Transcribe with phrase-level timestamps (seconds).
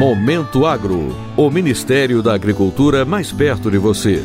[0.00, 4.24] Momento Agro, o Ministério da Agricultura mais perto de você.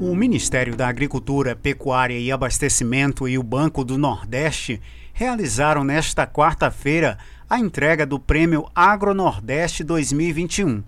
[0.00, 4.80] O Ministério da Agricultura, Pecuária e Abastecimento e o Banco do Nordeste
[5.12, 10.82] realizaram nesta quarta-feira a entrega do Prêmio Agro Nordeste 2021.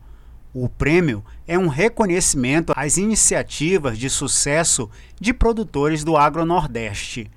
[0.54, 4.90] O prêmio é um reconhecimento às iniciativas de sucesso
[5.20, 7.30] de produtores do Agro Nordeste.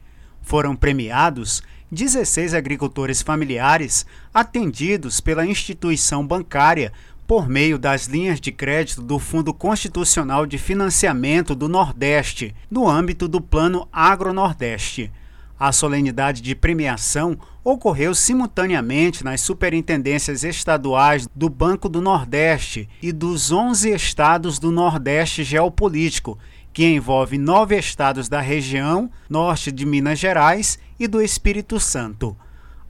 [0.46, 6.94] Foram premiados 16 agricultores familiares atendidos pela instituição bancária
[7.26, 13.28] por meio das linhas de crédito do Fundo Constitucional de Financiamento do Nordeste, no âmbito
[13.28, 15.12] do Plano Agro-Nordeste.
[15.60, 23.52] A solenidade de premiação ocorreu simultaneamente nas superintendências estaduais do Banco do Nordeste e dos
[23.52, 26.38] 11 estados do Nordeste Geopolítico,
[26.76, 32.36] que envolve nove estados da região norte de Minas Gerais e do Espírito Santo.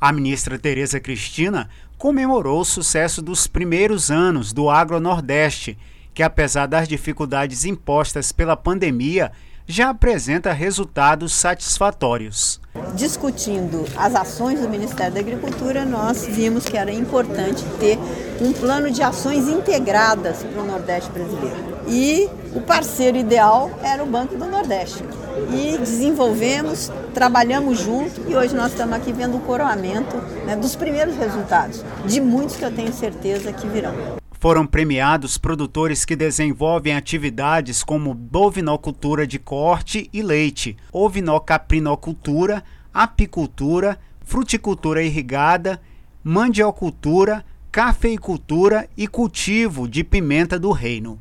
[0.02, 5.78] A ministra Tereza Cristina comemorou o sucesso dos primeiros anos do Agro Nordeste,
[6.16, 9.32] que apesar das dificuldades impostas pela pandemia,
[9.68, 12.60] já apresenta resultados satisfatórios.
[12.94, 17.98] Discutindo as ações do Ministério da Agricultura, nós vimos que era importante ter
[18.42, 21.76] um plano de ações integradas para o Nordeste brasileiro.
[21.88, 25.04] E o parceiro ideal era o Banco do Nordeste.
[25.52, 31.16] E desenvolvemos, trabalhamos junto e hoje nós estamos aqui vendo o coroamento né, dos primeiros
[31.16, 34.25] resultados, de muitos que eu tenho certeza que virão.
[34.46, 45.02] Foram premiados produtores que desenvolvem atividades como bovinocultura de corte e leite, ovinocaprinocultura, apicultura, fruticultura
[45.02, 45.82] irrigada,
[46.24, 51.20] mandiocultura, cafeicultura e cultivo de pimenta do reino.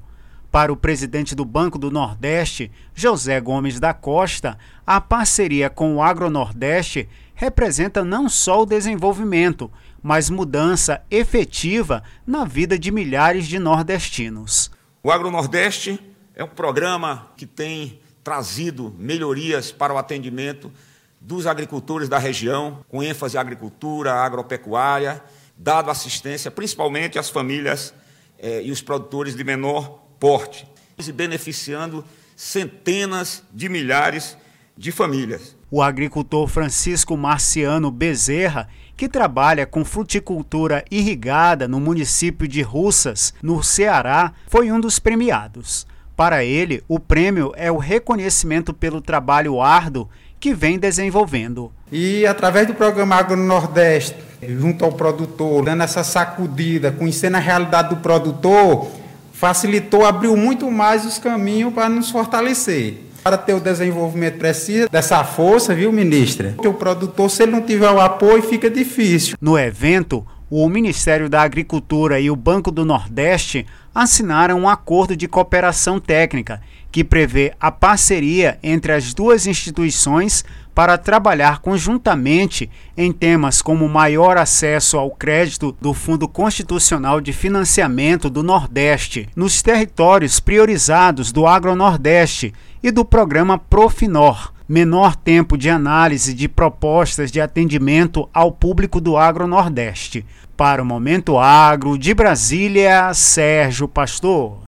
[0.51, 6.03] Para o presidente do Banco do Nordeste, José Gomes da Costa, a parceria com o
[6.03, 9.71] Agronordeste representa não só o desenvolvimento,
[10.05, 14.71] mas mudança efetiva na vida de milhares de nordestinos.
[15.03, 15.99] O Agronordeste
[16.35, 20.71] é um programa que tem trazido melhorias para o atendimento
[21.19, 25.25] dos agricultores da região, com ênfase à agricultura, agropecuária,
[25.57, 27.95] dado assistência principalmente às famílias
[28.39, 32.05] eh, e os produtores de menor porte, e beneficiando
[32.37, 34.37] centenas de milhares
[34.77, 35.57] de famílias.
[35.71, 43.63] O agricultor Francisco Marciano Bezerra, que trabalha com fruticultura irrigada no município de Russas, no
[43.63, 45.87] Ceará, foi um dos premiados.
[46.17, 50.09] Para ele, o prêmio é o reconhecimento pelo trabalho árduo
[50.39, 51.73] que vem desenvolvendo.
[51.91, 57.89] E através do programa Agro Nordeste, junto ao produtor, dando essa sacudida, conhecendo a realidade
[57.89, 58.91] do produtor,
[59.33, 63.04] facilitou, abriu muito mais os caminhos para nos fortalecer.
[63.25, 66.53] Para ter o desenvolvimento precisa dessa força, viu, ministra?
[66.55, 69.35] Porque o produtor, se ele não tiver o apoio, fica difícil.
[69.41, 73.65] No evento, o Ministério da Agricultura e o Banco do Nordeste
[73.95, 76.61] assinaram um acordo de cooperação técnica
[76.93, 84.37] que prevê a parceria entre as duas instituições para trabalhar conjuntamente em temas como maior
[84.37, 92.53] acesso ao crédito do Fundo Constitucional de Financiamento do Nordeste, nos territórios priorizados do Agronordeste
[92.83, 99.17] e do programa Profinor, menor tempo de análise de propostas de atendimento ao público do
[99.17, 100.27] Agronordeste.
[100.57, 104.63] Para o Momento Agro de Brasília, Sérgio Pastor.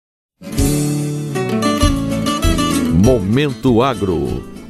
[2.93, 4.56] Momento Agro